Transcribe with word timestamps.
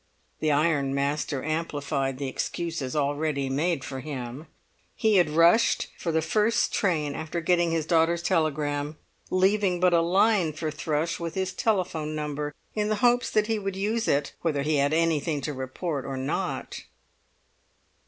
The 0.39 0.51
ironmaster 0.51 1.43
amplified 1.45 2.17
the 2.17 2.27
excuses 2.27 2.95
already 2.95 3.49
made 3.51 3.83
for 3.83 3.99
him; 3.99 4.47
he 4.95 5.17
had 5.17 5.29
rushed 5.29 5.89
for 5.95 6.11
the 6.11 6.23
first 6.23 6.73
train 6.73 7.13
after 7.13 7.39
getting 7.39 7.69
his 7.69 7.85
daughter's 7.85 8.23
telegram, 8.23 8.97
leaving 9.29 9.79
but 9.79 9.93
a 9.93 10.01
line 10.01 10.53
for 10.53 10.71
Thrush 10.71 11.19
with 11.19 11.35
his 11.35 11.53
telephone 11.53 12.15
number, 12.15 12.55
in 12.73 12.87
the 12.89 12.95
hopes 13.05 13.29
that 13.29 13.45
he 13.45 13.59
would 13.59 13.75
use 13.75 14.07
it 14.07 14.33
whether 14.41 14.63
he 14.63 14.77
had 14.77 14.91
anything 14.91 15.39
to 15.41 15.53
report 15.53 16.03
or 16.03 16.17
not. 16.17 16.83